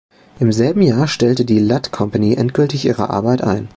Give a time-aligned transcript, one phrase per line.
[0.39, 3.69] Im selben Jahr stellte die Ladd Company endgültig ihre Arbeit ein.